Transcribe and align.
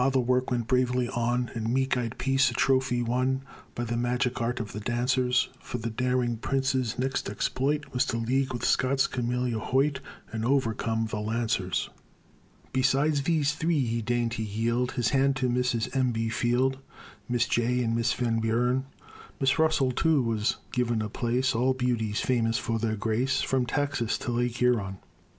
the 0.13 0.19
work 0.19 0.49
went 0.49 0.65
bravely 0.65 1.07
on, 1.09 1.51
And 1.53 1.71
meek 1.71 1.95
eyed 1.95 2.17
Peace 2.17 2.49
a 2.49 2.55
trophy 2.55 3.03
won 3.03 3.43
By 3.75 3.83
the 3.83 3.95
magic 3.95 4.41
art 4.41 4.59
of 4.59 4.71
the 4.71 4.79
dancers; 4.79 5.49
For 5.59 5.77
the 5.77 5.91
daring 5.91 6.37
prince's 6.37 6.97
next 6.97 7.29
exploit 7.29 7.85
Was 7.93 8.07
to 8.07 8.17
league 8.17 8.51
with 8.51 8.65
Scott's 8.65 9.05
Camilla 9.05 9.59
Hoyt, 9.59 9.99
And 10.31 10.43
overcome 10.43 11.05
the 11.05 11.19
Lancers. 11.19 11.91
Besides 12.73 13.21
these 13.21 13.53
three, 13.53 13.85
he 13.85 14.01
deigned 14.01 14.31
to 14.31 14.43
yield 14.43 14.93
His 14.93 15.09
hand 15.09 15.35
to 15.35 15.47
Mrs. 15.49 15.95
M. 15.95 16.11
B. 16.11 16.29
Field, 16.29 16.79
Miss 17.29 17.45
Jay 17.47 17.83
and 17.83 17.95
Miss 17.95 18.11
Van 18.11 18.39
Buren; 18.39 18.87
Miss 19.39 19.59
Russell, 19.59 19.91
too, 19.91 20.23
was 20.23 20.55
given 20.71 21.03
a 21.03 21.09
place 21.09 21.53
All 21.53 21.75
beauties 21.75 22.21
famous 22.21 22.57
for 22.57 22.79
their 22.79 22.95
grace 22.95 23.41
From 23.41 23.67
Texas 23.67 24.17
to 24.17 24.31
Lake 24.31 24.55
Huron. 24.57 24.97